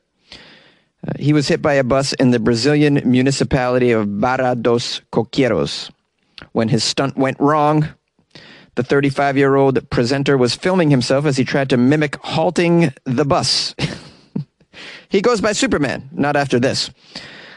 Uh, 1.07 1.13
he 1.19 1.33
was 1.33 1.49
hit 1.49 1.63
by 1.63 1.75
a 1.75 1.85
bus 1.85 2.13
in 2.15 2.31
the 2.31 2.39
Brazilian 2.39 3.01
municipality 3.05 3.91
of 3.93 4.21
Barra 4.21 4.55
dos 4.55 5.01
Coqueiros. 5.13 5.91
When 6.53 6.69
his 6.69 6.85
stunt 6.85 7.17
went 7.17 7.41
wrong, 7.41 7.89
the 8.75 8.83
35 8.83 9.37
year 9.39 9.57
old 9.57 9.89
presenter 9.91 10.37
was 10.37 10.55
filming 10.55 10.91
himself 10.91 11.25
as 11.25 11.37
he 11.37 11.45
tried 11.45 11.71
to 11.71 11.77
mimic 11.77 12.17
halting 12.17 12.93
the 13.05 13.25
bus. 13.25 13.75
he 15.09 15.23
goes 15.23 15.41
by 15.41 15.53
Superman, 15.53 16.09
not 16.13 16.37
after 16.37 16.61
this. 16.61 16.91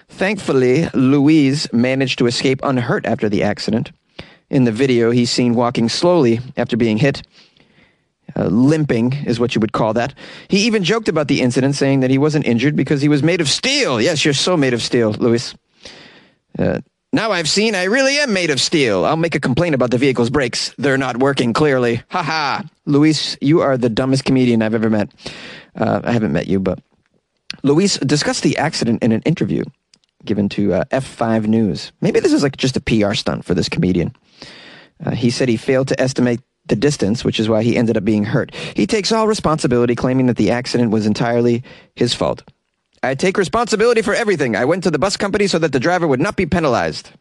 Thankfully, 0.08 0.88
Luis 0.94 1.72
managed 1.74 2.20
to 2.20 2.28
escape 2.28 2.62
unhurt 2.64 3.06
after 3.06 3.30
the 3.30 3.44
accident. 3.44 3.92
In 4.50 4.64
the 4.64 4.72
video, 4.72 5.12
he's 5.12 5.30
seen 5.30 5.54
walking 5.54 5.90
slowly 5.90 6.40
after 6.58 6.76
being 6.76 6.98
hit 6.98 7.22
Uh, 8.36 8.46
limping 8.46 9.14
is 9.26 9.40
what 9.40 9.56
you 9.56 9.62
would 9.62 9.72
call 9.72 9.94
that. 9.94 10.14
He 10.48 10.66
even 10.66 10.84
joked 10.84 11.08
about 11.08 11.28
the 11.28 11.42
incident, 11.42 11.76
saying 11.76 12.02
that 12.02 12.10
he 12.10 12.18
wasn't 12.18 12.46
injured 12.46 12.76
because 12.76 13.02
he 13.02 13.10
was 13.10 13.24
made 13.24 13.42
of 13.42 13.50
steel. 13.50 14.00
Yes, 14.00 14.24
you're 14.24 14.34
so 14.34 14.56
made 14.56 14.74
of 14.74 14.82
steel, 14.82 15.12
Luis. 15.14 15.56
Uh, 16.58 16.80
now 17.12 17.32
I've 17.32 17.50
seen 17.50 17.74
I 17.74 17.86
really 17.86 18.18
am 18.18 18.34
made 18.34 18.52
of 18.52 18.62
steel. 18.62 19.04
I'll 19.06 19.18
make 19.18 19.34
a 19.34 19.40
complaint 19.40 19.74
about 19.74 19.90
the 19.90 19.98
vehicle's 19.98 20.30
brakes. 20.30 20.74
They're 20.78 20.98
not 20.98 21.18
working 21.18 21.54
clearly. 21.54 22.04
Ha 22.10 22.22
ha. 22.22 22.64
Luis, 22.86 23.38
you 23.42 23.62
are 23.62 23.78
the 23.78 23.90
dumbest 23.90 24.26
comedian 24.26 24.62
I've 24.62 24.76
ever 24.76 24.90
met. 24.90 25.10
Uh, 25.76 26.02
I 26.04 26.12
haven't 26.12 26.34
met 26.34 26.48
you, 26.48 26.60
but 26.60 26.80
Luis 27.64 27.98
discussed 27.98 28.44
the 28.44 28.58
accident 28.58 29.02
in 29.02 29.12
an 29.12 29.22
interview 29.24 29.64
given 30.26 30.50
to 30.50 30.74
uh, 30.74 30.84
F5 30.92 31.48
News. 31.48 31.92
Maybe 32.02 32.20
this 32.20 32.34
is 32.34 32.44
like 32.44 32.58
just 32.58 32.78
a 32.78 32.82
PR 32.82 33.14
stunt 33.14 33.46
for 33.46 33.54
this 33.54 33.70
comedian. 33.70 34.14
Uh, 35.04 35.12
he 35.12 35.30
said 35.30 35.48
he 35.48 35.58
failed 35.58 35.88
to 35.88 36.00
estimate 36.00 36.42
the 36.70 36.76
distance, 36.76 37.24
which 37.26 37.40
is 37.40 37.50
why 37.50 37.64
he 37.64 37.78
ended 37.78 37.98
up 37.98 38.06
being 38.06 38.24
hurt. 38.24 38.54
He 38.56 38.88
takes 38.88 39.12
all 39.12 39.28
responsibility, 39.28 39.96
claiming 39.96 40.28
that 40.28 40.38
the 40.38 40.52
accident 40.52 40.92
was 40.92 41.06
entirely 41.06 41.64
his 41.96 42.14
fault. 42.14 42.44
I 43.04 43.16
take 43.16 43.38
responsibility 43.38 44.02
for 44.02 44.14
everything. 44.14 44.56
I 44.56 44.66
went 44.66 44.84
to 44.84 44.92
the 44.92 45.00
bus 45.00 45.18
company 45.18 45.48
so 45.48 45.60
that 45.60 45.72
the 45.72 45.80
driver 45.80 46.08
would 46.08 46.20
not 46.20 46.36
be 46.36 46.46
penalized. 46.46 47.12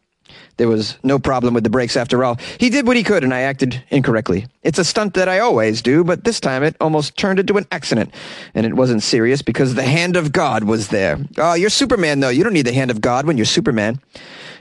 There 0.57 0.67
was 0.67 0.97
no 1.03 1.19
problem 1.19 1.53
with 1.53 1.63
the 1.63 1.69
brakes 1.69 1.95
after 1.95 2.23
all. 2.23 2.37
He 2.59 2.69
did 2.69 2.85
what 2.85 2.97
he 2.97 3.03
could 3.03 3.23
and 3.23 3.33
I 3.33 3.41
acted 3.41 3.81
incorrectly. 3.89 4.45
It's 4.61 4.77
a 4.77 4.83
stunt 4.83 5.13
that 5.13 5.29
I 5.29 5.39
always 5.39 5.81
do, 5.81 6.03
but 6.03 6.25
this 6.25 6.39
time 6.39 6.63
it 6.63 6.75
almost 6.81 7.17
turned 7.17 7.39
into 7.39 7.57
an 7.57 7.65
accident. 7.71 8.13
And 8.53 8.65
it 8.65 8.73
wasn't 8.73 9.01
serious 9.01 9.41
because 9.41 9.75
the 9.75 9.83
hand 9.83 10.17
of 10.17 10.33
God 10.33 10.65
was 10.65 10.89
there. 10.89 11.17
Oh, 11.37 11.53
you're 11.53 11.69
Superman 11.69 12.19
though. 12.19 12.29
You 12.29 12.43
don't 12.43 12.53
need 12.53 12.65
the 12.65 12.73
hand 12.73 12.91
of 12.91 12.99
God 12.99 13.25
when 13.25 13.37
you're 13.37 13.45
Superman. 13.45 14.01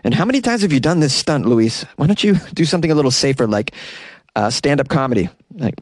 And 0.04 0.14
how 0.14 0.25
many 0.25 0.40
times 0.40 0.62
have 0.62 0.73
you 0.73 0.80
done 0.80 1.00
this 1.00 1.14
stunt, 1.14 1.47
Luis? 1.47 1.85
Why 1.97 2.07
don't 2.07 2.23
you 2.23 2.37
do 2.54 2.64
something 2.64 2.90
a 2.90 2.95
little 2.95 3.11
safer 3.11 3.49
like 3.49 3.73
uh, 4.38 4.50
stand 4.50 4.80
up 4.80 4.88
comedy? 4.88 5.28
Like, 5.52 5.80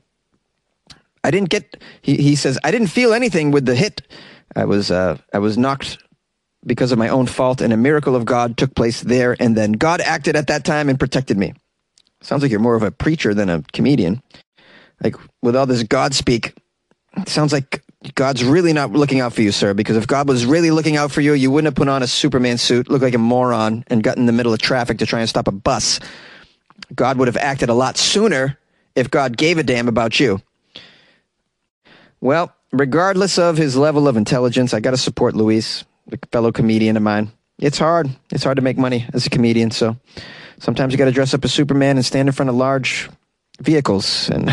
I 1.23 1.31
didn't 1.31 1.51
get, 1.51 1.83
he, 2.01 2.17
he 2.17 2.37
says, 2.37 2.59
I 2.65 2.71
didn't 2.71 2.89
feel 2.89 3.13
anything 3.13 3.51
with 3.51 3.67
the 3.67 3.75
hit. 3.75 4.03
I 4.55 4.65
was, 4.65 4.91
uh, 4.91 5.19
I 5.33 5.39
was 5.41 5.59
knocked 5.59 5.99
because 6.65 6.91
of 6.91 6.99
my 6.99 7.09
own 7.09 7.27
fault, 7.27 7.61
and 7.61 7.73
a 7.73 7.77
miracle 7.77 8.17
of 8.17 8.25
God 8.25 8.57
took 8.57 8.75
place 8.75 9.03
there 9.03 9.37
and 9.39 9.57
then. 9.57 9.73
God 9.73 10.01
acted 10.01 10.37
at 10.37 10.47
that 10.47 10.65
time 10.65 10.89
and 10.89 10.99
protected 10.99 11.37
me. 11.37 11.53
Sounds 12.23 12.43
like 12.43 12.51
you're 12.51 12.61
more 12.61 12.77
of 12.77 12.83
a 12.83 12.91
preacher 12.91 13.35
than 13.35 13.51
a 13.51 13.63
comedian. 13.73 14.23
Like, 15.03 15.17
with 15.43 15.55
all 15.55 15.67
this 15.67 15.83
God 15.83 16.15
speak, 16.15 16.55
sounds 17.27 17.53
like 17.53 17.85
God's 18.15 18.43
really 18.43 18.73
not 18.73 18.91
looking 18.93 19.21
out 19.21 19.35
for 19.35 19.43
you, 19.43 19.53
sir, 19.53 19.75
because 19.75 19.97
if 19.97 20.07
God 20.07 20.29
was 20.29 20.47
really 20.47 20.71
looking 20.71 20.97
out 20.97 21.13
for 21.13 21.21
you, 21.21 21.35
you 21.35 21.51
wouldn't 21.51 21.67
have 21.67 21.75
put 21.75 21.89
on 21.89 22.03
a 22.03 22.07
Superman 22.07 22.57
suit, 22.57 22.89
looked 22.89 23.05
like 23.05 23.15
a 23.15 23.19
moron, 23.19 23.85
and 23.89 24.03
got 24.03 24.17
in 24.17 24.27
the 24.27 24.33
middle 24.33 24.55
of 24.55 24.61
traffic 24.61 24.99
to 24.99 25.07
try 25.07 25.21
and 25.21 25.29
stop 25.29 25.47
a 25.47 25.53
bus. 25.53 26.01
God 26.95 27.19
would 27.19 27.28
have 27.28 27.37
acted 27.37 27.69
a 27.69 27.75
lot 27.75 27.97
sooner 27.97 28.59
if 28.95 29.11
God 29.11 29.37
gave 29.37 29.59
a 29.59 29.62
damn 29.62 29.88
about 29.88 30.21
you. 30.21 30.40
Well, 32.21 32.55
regardless 32.73 33.38
of 33.38 33.57
his 33.57 33.76
level 33.76 34.09
of 34.09 34.16
intelligence, 34.16 34.73
I 34.73 34.81
got 34.81 34.93
to 34.93 34.97
support 34.97 35.35
Luis 35.35 35.85
a 36.12 36.19
fellow 36.31 36.52
comedian 36.52 36.97
of 36.97 37.02
mine. 37.02 37.31
It's 37.59 37.78
hard. 37.78 38.09
It's 38.31 38.45
hard 38.45 38.57
to 38.57 38.62
make 38.62 38.78
money 38.78 39.07
as 39.12 39.26
a 39.26 39.31
comedian. 39.31 39.71
So 39.71 39.97
sometimes 40.59 40.93
you 40.93 40.99
got 40.99 41.07
to 41.07 41.12
dress 41.12 41.35
up 41.35 41.45
as 41.45 41.52
Superman 41.52 41.97
and 41.97 42.05
stand 42.05 42.28
in 42.28 42.33
front 42.33 42.50
of 42.50 42.55
large 42.57 43.09
vehicles 43.61 44.28
and 44.28 44.50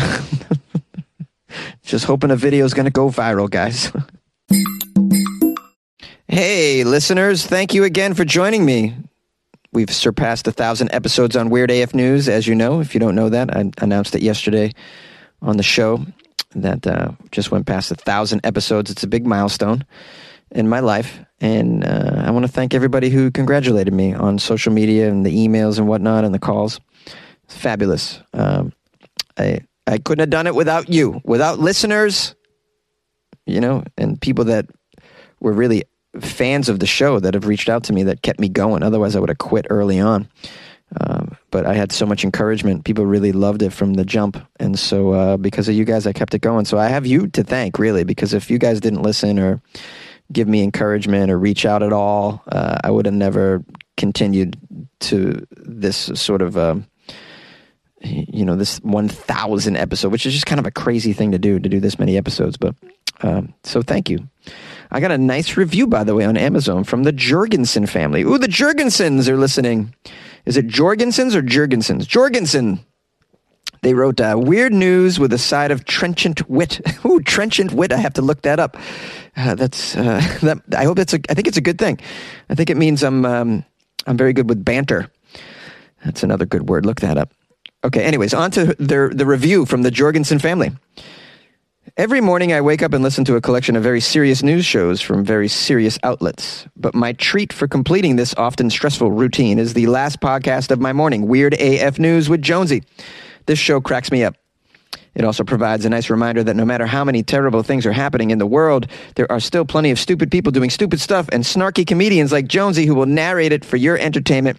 just 1.82 2.06
hoping 2.06 2.30
a 2.30 2.36
video 2.36 2.64
is 2.64 2.74
going 2.74 2.86
to 2.86 2.90
go 2.90 3.08
viral, 3.08 3.50
guys. 3.50 3.92
hey, 6.28 6.84
listeners, 6.84 7.46
thank 7.46 7.74
you 7.74 7.84
again 7.84 8.14
for 8.14 8.24
joining 8.24 8.64
me. 8.64 8.94
We've 9.74 9.92
surpassed 9.92 10.46
a 10.46 10.52
thousand 10.52 10.92
episodes 10.92 11.34
on 11.34 11.50
Weird 11.50 11.68
AF 11.68 11.94
News, 11.94 12.28
as 12.28 12.46
you 12.46 12.54
know. 12.54 12.80
If 12.80 12.94
you 12.94 13.00
don't 13.00 13.16
know 13.16 13.28
that, 13.28 13.54
I 13.54 13.72
announced 13.78 14.14
it 14.14 14.22
yesterday 14.22 14.72
on 15.42 15.56
the 15.56 15.64
show 15.64 16.06
that 16.54 16.86
uh, 16.86 17.10
just 17.32 17.50
went 17.50 17.66
past 17.66 17.90
a 17.90 17.96
thousand 17.96 18.42
episodes. 18.44 18.92
It's 18.92 19.02
a 19.02 19.08
big 19.08 19.26
milestone 19.26 19.84
in 20.52 20.68
my 20.68 20.78
life. 20.78 21.18
And 21.40 21.84
uh, 21.84 22.22
I 22.24 22.30
want 22.30 22.46
to 22.46 22.52
thank 22.52 22.72
everybody 22.72 23.10
who 23.10 23.32
congratulated 23.32 23.92
me 23.92 24.14
on 24.14 24.38
social 24.38 24.72
media 24.72 25.10
and 25.10 25.26
the 25.26 25.36
emails 25.36 25.78
and 25.78 25.88
whatnot 25.88 26.24
and 26.24 26.32
the 26.32 26.38
calls. 26.38 26.78
It's 27.42 27.56
fabulous. 27.56 28.20
Um, 28.32 28.72
I 29.36 29.58
I 29.88 29.98
couldn't 29.98 30.20
have 30.20 30.30
done 30.30 30.46
it 30.46 30.54
without 30.54 30.88
you, 30.88 31.20
without 31.24 31.58
listeners, 31.58 32.36
you 33.44 33.60
know, 33.60 33.82
and 33.98 34.20
people 34.20 34.44
that 34.44 34.66
were 35.40 35.52
really 35.52 35.82
fans 36.20 36.68
of 36.68 36.80
the 36.80 36.86
show 36.86 37.18
that 37.20 37.34
have 37.34 37.46
reached 37.46 37.68
out 37.68 37.84
to 37.84 37.92
me 37.92 38.04
that 38.04 38.22
kept 38.22 38.40
me 38.40 38.48
going. 38.48 38.82
Otherwise, 38.82 39.16
I 39.16 39.20
would 39.20 39.28
have 39.28 39.38
quit 39.38 39.66
early 39.70 39.98
on. 39.98 40.28
Um, 41.00 41.36
but 41.50 41.66
I 41.66 41.74
had 41.74 41.90
so 41.90 42.06
much 42.06 42.24
encouragement. 42.24 42.84
People 42.84 43.06
really 43.06 43.32
loved 43.32 43.62
it 43.62 43.72
from 43.72 43.94
the 43.94 44.04
jump. 44.04 44.36
And 44.60 44.78
so, 44.78 45.12
uh, 45.12 45.36
because 45.36 45.68
of 45.68 45.74
you 45.74 45.84
guys, 45.84 46.06
I 46.06 46.12
kept 46.12 46.34
it 46.34 46.40
going. 46.40 46.66
So 46.66 46.78
I 46.78 46.88
have 46.88 47.06
you 47.06 47.26
to 47.28 47.42
thank, 47.42 47.78
really, 47.78 48.04
because 48.04 48.32
if 48.32 48.50
you 48.50 48.58
guys 48.58 48.80
didn't 48.80 49.02
listen 49.02 49.38
or 49.38 49.60
give 50.32 50.46
me 50.46 50.62
encouragement 50.62 51.30
or 51.30 51.38
reach 51.38 51.66
out 51.66 51.82
at 51.82 51.92
all, 51.92 52.42
uh, 52.50 52.78
I 52.84 52.90
would 52.90 53.06
have 53.06 53.14
never 53.14 53.64
continued 53.96 54.56
to 55.00 55.44
this 55.50 56.10
sort 56.14 56.42
of, 56.42 56.56
uh, 56.56 56.76
you 58.00 58.44
know, 58.44 58.54
this 58.54 58.78
1,000 58.78 59.76
episode, 59.76 60.12
which 60.12 60.26
is 60.26 60.32
just 60.32 60.46
kind 60.46 60.60
of 60.60 60.66
a 60.66 60.70
crazy 60.70 61.12
thing 61.12 61.32
to 61.32 61.38
do, 61.38 61.58
to 61.58 61.68
do 61.68 61.80
this 61.80 61.98
many 61.98 62.16
episodes. 62.16 62.56
But 62.56 62.74
um, 63.22 63.54
so 63.64 63.82
thank 63.82 64.10
you. 64.10 64.28
I 64.94 65.00
got 65.00 65.10
a 65.10 65.18
nice 65.18 65.56
review, 65.56 65.88
by 65.88 66.04
the 66.04 66.14
way, 66.14 66.24
on 66.24 66.36
Amazon 66.36 66.84
from 66.84 67.02
the 67.02 67.10
Jorgensen 67.10 67.84
family. 67.84 68.22
Ooh, 68.22 68.38
the 68.38 68.46
Jorgensens 68.46 69.26
are 69.26 69.36
listening. 69.36 69.92
Is 70.44 70.56
it 70.56 70.68
Jorgensens 70.68 71.34
or 71.34 71.42
Jorgensens? 71.42 72.06
Jorgensen. 72.06 72.78
They 73.82 73.92
wrote 73.92 74.20
uh, 74.20 74.36
weird 74.38 74.72
news 74.72 75.18
with 75.18 75.32
a 75.32 75.38
side 75.38 75.72
of 75.72 75.84
trenchant 75.84 76.48
wit. 76.48 76.80
Ooh, 77.04 77.18
trenchant 77.18 77.72
wit. 77.72 77.92
I 77.92 77.96
have 77.96 78.14
to 78.14 78.22
look 78.22 78.42
that 78.42 78.60
up. 78.60 78.76
Uh, 79.36 79.56
that's 79.56 79.96
uh, 79.96 80.20
that. 80.42 80.62
I 80.78 80.84
hope 80.84 81.00
it's 81.00 81.12
a. 81.12 81.18
I 81.28 81.34
think 81.34 81.48
it's 81.48 81.58
a 81.58 81.60
good 81.60 81.78
thing. 81.78 81.98
I 82.48 82.54
think 82.54 82.70
it 82.70 82.76
means 82.76 83.02
I'm 83.02 83.26
um, 83.26 83.64
I'm 84.06 84.16
very 84.16 84.32
good 84.32 84.48
with 84.48 84.64
banter. 84.64 85.10
That's 86.04 86.22
another 86.22 86.46
good 86.46 86.68
word. 86.68 86.86
Look 86.86 87.00
that 87.00 87.18
up. 87.18 87.32
Okay. 87.82 88.04
Anyways, 88.04 88.32
on 88.32 88.52
to 88.52 88.66
the 88.78 89.10
the 89.12 89.26
review 89.26 89.66
from 89.66 89.82
the 89.82 89.90
Jorgensen 89.90 90.38
family. 90.38 90.70
Every 91.96 92.20
morning 92.20 92.52
I 92.52 92.60
wake 92.60 92.82
up 92.82 92.92
and 92.92 93.04
listen 93.04 93.24
to 93.26 93.36
a 93.36 93.40
collection 93.40 93.76
of 93.76 93.84
very 93.84 94.00
serious 94.00 94.42
news 94.42 94.66
shows 94.66 95.00
from 95.00 95.24
very 95.24 95.46
serious 95.46 95.96
outlets. 96.02 96.66
But 96.76 96.92
my 96.92 97.12
treat 97.12 97.52
for 97.52 97.68
completing 97.68 98.16
this 98.16 98.34
often 98.36 98.68
stressful 98.68 99.12
routine 99.12 99.60
is 99.60 99.74
the 99.74 99.86
last 99.86 100.20
podcast 100.20 100.72
of 100.72 100.80
my 100.80 100.92
morning, 100.92 101.28
Weird 101.28 101.54
AF 101.54 102.00
News 102.00 102.28
with 102.28 102.42
Jonesy. 102.42 102.82
This 103.46 103.60
show 103.60 103.80
cracks 103.80 104.10
me 104.10 104.24
up. 104.24 104.34
It 105.14 105.24
also 105.24 105.44
provides 105.44 105.84
a 105.84 105.88
nice 105.88 106.10
reminder 106.10 106.42
that 106.42 106.56
no 106.56 106.64
matter 106.64 106.84
how 106.84 107.04
many 107.04 107.22
terrible 107.22 107.62
things 107.62 107.86
are 107.86 107.92
happening 107.92 108.32
in 108.32 108.38
the 108.38 108.46
world, 108.46 108.88
there 109.14 109.30
are 109.30 109.38
still 109.38 109.64
plenty 109.64 109.92
of 109.92 109.98
stupid 110.00 110.32
people 110.32 110.50
doing 110.50 110.70
stupid 110.70 110.98
stuff 110.98 111.28
and 111.30 111.44
snarky 111.44 111.86
comedians 111.86 112.32
like 112.32 112.48
Jonesy 112.48 112.86
who 112.86 112.96
will 112.96 113.06
narrate 113.06 113.52
it 113.52 113.64
for 113.64 113.76
your 113.76 113.96
entertainment. 113.98 114.58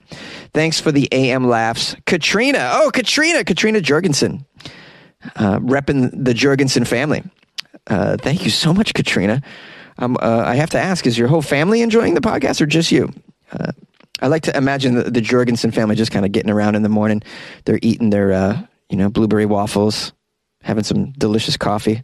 Thanks 0.53 0.79
for 0.79 0.93
the 0.93 1.09
AM 1.11 1.49
laughs. 1.49 1.97
Katrina. 2.05 2.69
Oh, 2.75 2.91
Katrina. 2.93 3.43
Katrina 3.43 3.81
Jorgensen. 3.81 4.45
Uh, 5.35 5.59
repping 5.59 6.11
the 6.13 6.33
Jorgensen 6.33 6.85
family. 6.85 7.23
Uh, 7.87 8.17
thank 8.17 8.43
you 8.43 8.49
so 8.49 8.73
much, 8.73 8.93
Katrina. 8.93 9.41
Um, 9.97 10.17
uh, 10.21 10.43
I 10.45 10.55
have 10.55 10.71
to 10.71 10.79
ask, 10.79 11.05
is 11.07 11.17
your 11.17 11.27
whole 11.27 11.41
family 11.41 11.81
enjoying 11.81 12.15
the 12.15 12.21
podcast 12.21 12.61
or 12.61 12.65
just 12.65 12.91
you? 12.91 13.11
Uh, 13.51 13.71
I 14.21 14.27
like 14.27 14.43
to 14.43 14.57
imagine 14.57 14.95
the, 14.95 15.11
the 15.11 15.21
Jorgensen 15.21 15.71
family 15.71 15.95
just 15.95 16.11
kind 16.11 16.25
of 16.25 16.31
getting 16.31 16.51
around 16.51 16.75
in 16.75 16.83
the 16.83 16.89
morning. 16.89 17.21
They're 17.65 17.79
eating 17.81 18.09
their 18.09 18.33
uh, 18.33 18.61
you 18.89 18.97
know, 18.97 19.09
blueberry 19.09 19.45
waffles, 19.45 20.13
having 20.61 20.83
some 20.83 21.11
delicious 21.13 21.57
coffee, 21.57 22.03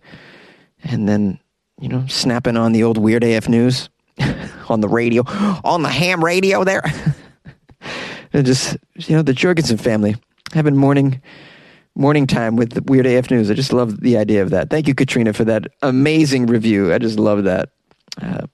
and 0.84 1.08
then, 1.08 1.40
you 1.80 1.90
know, 1.90 2.06
snapping 2.08 2.58
on 2.58 2.72
the 2.72 2.84
old 2.84 2.98
Weird 2.98 3.24
AF 3.24 3.48
News 3.48 3.90
on 4.70 4.82
the 4.82 4.90
radio, 4.90 5.24
on 5.64 5.84
the 5.84 5.90
ham 5.90 6.24
radio 6.24 6.64
there. 6.64 6.84
and 8.34 8.46
just, 8.46 8.78
you 8.96 9.16
know, 9.16 9.22
the 9.22 9.34
Jorgensen 9.34 9.78
family 9.78 10.16
having 10.54 10.76
morning 10.76 11.22
morning 11.96 12.28
time 12.28 12.56
with 12.56 12.72
the 12.72 12.82
Weird 12.84 13.06
AF 13.06 13.30
News. 13.32 13.52
I 13.52 13.54
just 13.54 13.74
love 13.74 14.02
the 14.02 14.18
idea 14.18 14.42
of 14.42 14.52
that. 14.52 14.70
Thank 14.70 14.88
you, 14.88 14.96
Katrina, 14.96 15.34
for 15.34 15.44
that 15.46 15.68
amazing 15.82 16.48
review. 16.48 16.94
I 16.94 16.98
just 16.98 17.20
love 17.20 17.44
that. 17.44 17.70
Uh, 18.22 18.48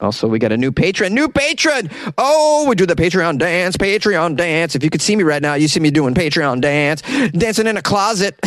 also, 0.00 0.26
we 0.26 0.38
got 0.40 0.50
a 0.50 0.56
new 0.56 0.72
patron. 0.72 1.14
New 1.14 1.28
patron! 1.28 1.88
Oh, 2.18 2.66
we 2.68 2.74
do 2.74 2.86
the 2.86 2.96
Patreon 2.96 3.38
dance, 3.38 3.76
Patreon 3.76 4.36
dance. 4.36 4.74
If 4.74 4.82
you 4.82 4.90
could 4.90 5.00
see 5.00 5.14
me 5.14 5.22
right 5.22 5.40
now, 5.40 5.54
you 5.54 5.68
see 5.68 5.78
me 5.78 5.92
doing 5.92 6.12
Patreon 6.12 6.60
dance, 6.60 7.02
dancing 7.30 7.68
in 7.68 7.76
a 7.76 7.82
closet. 7.82 8.34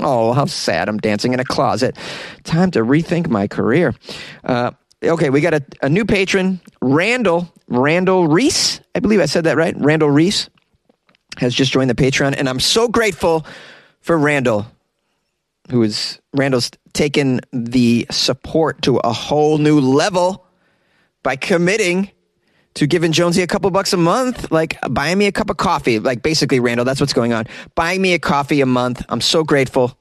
oh, 0.00 0.32
how 0.32 0.46
sad 0.46 0.88
I'm 0.88 0.98
dancing 0.98 1.34
in 1.34 1.40
a 1.40 1.44
closet. 1.44 1.96
Time 2.42 2.72
to 2.72 2.80
rethink 2.80 3.28
my 3.28 3.46
career. 3.46 3.94
Uh, 4.42 4.72
okay, 5.04 5.30
we 5.30 5.40
got 5.40 5.54
a, 5.54 5.64
a 5.82 5.88
new 5.88 6.04
patron, 6.04 6.60
Randall, 6.82 7.48
Randall 7.68 8.26
Reese. 8.26 8.80
I 8.96 8.98
believe 8.98 9.20
I 9.20 9.26
said 9.26 9.44
that 9.44 9.56
right. 9.56 9.76
Randall 9.78 10.10
Reese 10.10 10.50
has 11.36 11.54
just 11.54 11.70
joined 11.70 11.90
the 11.90 11.94
Patreon, 11.94 12.34
and 12.36 12.48
I'm 12.48 12.58
so 12.58 12.88
grateful 12.88 13.46
for 14.00 14.18
Randall, 14.18 14.66
who 15.70 15.82
is 15.82 16.20
Randall's 16.32 16.70
taken 16.92 17.40
the 17.52 18.06
support 18.10 18.82
to 18.82 18.96
a 18.98 19.12
whole 19.12 19.58
new 19.58 19.80
level 19.80 20.46
by 21.22 21.36
committing 21.36 22.10
to 22.74 22.86
giving 22.86 23.12
Jonesy 23.12 23.42
a 23.42 23.46
couple 23.46 23.70
bucks 23.70 23.92
a 23.92 23.96
month, 23.96 24.50
like 24.50 24.78
buying 24.90 25.18
me 25.18 25.26
a 25.26 25.32
cup 25.32 25.50
of 25.50 25.56
coffee. 25.56 25.98
Like 25.98 26.22
basically, 26.22 26.60
Randall, 26.60 26.84
that's 26.84 27.00
what's 27.00 27.12
going 27.12 27.32
on. 27.32 27.46
Buying 27.74 28.00
me 28.00 28.14
a 28.14 28.18
coffee 28.18 28.60
a 28.60 28.66
month. 28.66 29.04
I'm 29.08 29.20
so 29.20 29.44
grateful. 29.44 29.98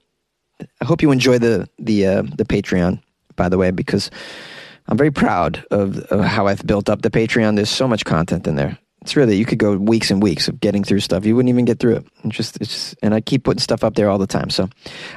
I 0.82 0.86
hope 0.86 1.02
you 1.02 1.12
enjoy 1.12 1.40
the 1.40 1.68
the 1.80 2.06
uh, 2.06 2.22
the 2.22 2.46
Patreon, 2.46 3.02
by 3.36 3.50
the 3.50 3.58
way, 3.58 3.72
because 3.72 4.10
I'm 4.88 4.98
very 4.98 5.12
proud 5.12 5.66
of, 5.70 5.98
of 5.98 6.24
how 6.24 6.48
I've 6.48 6.66
built 6.66 6.90
up 6.90 7.02
the 7.02 7.10
Patreon. 7.10 7.56
There's 7.56 7.70
so 7.70 7.88
much 7.88 8.06
content 8.06 8.48
in 8.48 8.56
there. 8.56 8.78
It's 9.08 9.16
really 9.16 9.38
you 9.38 9.46
could 9.46 9.58
go 9.58 9.78
weeks 9.78 10.12
and 10.12 10.22
weeks 10.22 10.50
of 10.50 10.60
getting 10.60 10.84
through 10.84 11.00
stuff. 11.00 11.26
You 11.26 11.34
wouldn't 11.34 11.48
even 11.48 11.64
get 11.64 11.80
through 11.80 11.96
it. 11.96 12.08
It's 12.26 12.36
just 12.36 12.60
it's 12.60 12.74
just, 12.74 12.96
and 13.02 13.14
I 13.14 13.22
keep 13.22 13.46
putting 13.46 13.62
stuff 13.62 13.86
up 13.86 13.96
there 13.96 14.10
all 14.10 14.18
the 14.18 14.28
time. 14.28 14.50
So 14.50 14.68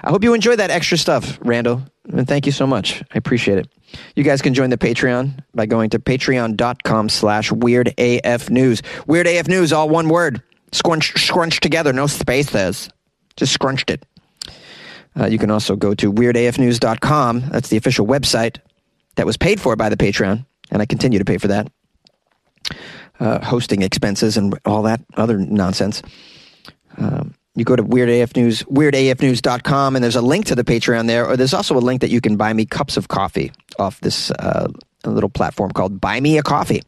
I 0.04 0.10
hope 0.10 0.22
you 0.22 0.32
enjoy 0.32 0.54
that 0.54 0.70
extra 0.70 0.96
stuff, 0.96 1.40
Randall. 1.42 1.82
And 2.04 2.28
thank 2.28 2.46
you 2.46 2.52
so 2.52 2.68
much. 2.68 3.02
I 3.12 3.18
appreciate 3.18 3.58
it. 3.58 3.68
You 4.14 4.22
guys 4.22 4.42
can 4.42 4.54
join 4.54 4.70
the 4.70 4.78
Patreon 4.78 5.40
by 5.56 5.66
going 5.66 5.90
to 5.90 5.98
patreon.com 5.98 7.08
slash 7.08 7.50
weird 7.50 7.92
AF 7.98 8.48
news. 8.48 8.80
Weird 9.08 9.26
AF 9.26 9.48
news, 9.48 9.72
all 9.72 9.88
one 9.88 10.08
word. 10.08 10.40
Scrunched, 10.70 11.18
scrunched 11.18 11.60
together, 11.60 11.92
no 11.92 12.06
spaces. 12.06 12.90
Just 13.36 13.52
scrunched 13.52 13.90
it. 13.90 14.06
Uh, 15.18 15.26
you 15.26 15.36
can 15.36 15.50
also 15.50 15.74
go 15.74 15.94
to 15.94 16.12
weirdafnews.com. 16.12 17.40
That's 17.50 17.70
the 17.70 17.76
official 17.76 18.06
website 18.06 18.58
that 19.16 19.26
was 19.26 19.36
paid 19.36 19.60
for 19.60 19.74
by 19.74 19.88
the 19.88 19.96
Patreon, 19.96 20.46
and 20.70 20.80
I 20.80 20.86
continue 20.86 21.18
to 21.18 21.24
pay 21.24 21.38
for 21.38 21.48
that. 21.48 21.72
Uh, 23.20 23.44
hosting 23.44 23.82
expenses 23.82 24.38
and 24.38 24.58
all 24.64 24.82
that 24.82 25.00
other 25.16 25.36
nonsense. 25.36 26.02
Um, 26.96 27.34
you 27.54 27.64
go 27.64 27.76
to 27.76 27.82
Weird 27.82 28.08
AF 28.08 28.34
News, 28.34 28.62
weirdafnews.com, 28.62 29.94
and 29.94 30.02
there's 30.02 30.16
a 30.16 30.22
link 30.22 30.46
to 30.46 30.54
the 30.54 30.64
Patreon 30.64 31.06
there, 31.06 31.26
or 31.26 31.36
there's 31.36 31.52
also 31.52 31.76
a 31.76 31.80
link 31.80 32.00
that 32.00 32.10
you 32.10 32.20
can 32.22 32.36
buy 32.36 32.52
me 32.52 32.64
cups 32.64 32.96
of 32.96 33.08
coffee 33.08 33.52
off 33.78 34.00
this 34.00 34.30
uh, 34.30 34.68
little 35.04 35.28
platform 35.28 35.70
called 35.70 36.00
Buy 36.00 36.20
Me 36.20 36.38
a 36.38 36.42
Coffee. 36.42 36.82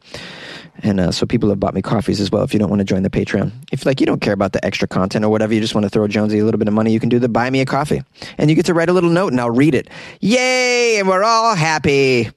And 0.81 0.99
uh, 0.99 1.11
so 1.11 1.25
people 1.25 1.49
have 1.49 1.59
bought 1.59 1.75
me 1.75 1.81
coffees 1.81 2.19
as 2.19 2.31
well 2.31 2.43
if 2.43 2.53
you 2.53 2.59
don't 2.59 2.69
want 2.69 2.79
to 2.79 2.85
join 2.85 3.03
the 3.03 3.09
Patreon. 3.09 3.51
If 3.71 3.85
like 3.85 3.99
you 3.99 4.05
don't 4.05 4.21
care 4.21 4.33
about 4.33 4.53
the 4.53 4.65
extra 4.65 4.87
content 4.87 5.23
or 5.23 5.29
whatever, 5.29 5.53
you 5.53 5.61
just 5.61 5.75
want 5.75 5.85
to 5.85 5.89
throw 5.89 6.07
Jonesy 6.07 6.39
a 6.39 6.45
little 6.45 6.57
bit 6.57 6.67
of 6.67 6.73
money, 6.73 6.91
you 6.91 6.99
can 6.99 7.09
do 7.09 7.19
the 7.19 7.29
buy 7.29 7.49
me 7.49 7.61
a 7.61 7.65
coffee. 7.65 8.01
And 8.37 8.49
you 8.49 8.55
get 8.55 8.65
to 8.65 8.73
write 8.73 8.89
a 8.89 8.93
little 8.93 9.11
note 9.11 9.31
and 9.31 9.39
I'll 9.39 9.51
read 9.51 9.75
it. 9.75 9.89
Yay! 10.19 10.97
And 10.97 11.07
we're 11.07 11.23
all 11.23 11.55
happy. 11.55 12.31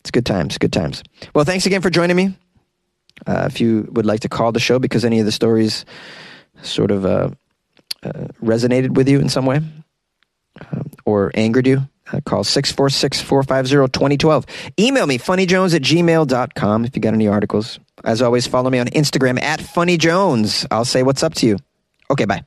It's 0.00 0.10
good 0.12 0.26
times, 0.26 0.58
good 0.58 0.72
times. 0.72 1.02
Well, 1.34 1.44
thanks 1.44 1.66
again 1.66 1.82
for 1.82 1.90
joining 1.90 2.16
me. 2.16 2.36
Uh, 3.26 3.48
if 3.50 3.60
you 3.60 3.88
would 3.92 4.06
like 4.06 4.20
to 4.20 4.28
call 4.28 4.52
the 4.52 4.60
show 4.60 4.78
because 4.78 5.04
any 5.04 5.20
of 5.20 5.26
the 5.26 5.32
stories 5.32 5.84
sort 6.62 6.90
of 6.90 7.04
uh, 7.04 7.30
uh, 8.02 8.10
resonated 8.42 8.94
with 8.94 9.08
you 9.08 9.20
in 9.20 9.28
some 9.28 9.46
way 9.46 9.60
uh, 10.60 10.82
or 11.04 11.30
angered 11.34 11.66
you, 11.66 11.88
uh, 12.12 12.20
call 12.24 12.44
646 12.44 13.20
450 13.22 13.92
2012. 13.92 14.46
Email 14.78 15.06
me, 15.06 15.18
funnyjones 15.18 15.74
at 15.74 15.82
gmail.com 15.82 16.84
if 16.84 16.94
you 16.94 17.02
got 17.02 17.14
any 17.14 17.28
articles. 17.28 17.78
As 18.04 18.22
always, 18.22 18.46
follow 18.46 18.70
me 18.70 18.78
on 18.78 18.86
Instagram 18.88 19.40
at 19.42 19.60
funnyjones. 19.60 20.66
I'll 20.70 20.84
say 20.84 21.02
what's 21.02 21.22
up 21.22 21.34
to 21.34 21.46
you. 21.46 21.58
Okay, 22.10 22.24
bye. 22.24 22.44